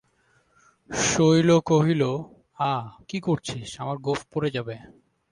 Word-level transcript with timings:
শৈল 0.89 1.49
কহিল, 1.61 2.03
আঃ, 2.63 2.85
কী 3.07 3.17
করছিস, 3.19 3.69
আমার 3.81 3.97
গোঁফ 3.97 4.19
পড়ে 4.33 4.49
যাবে। 4.51 4.75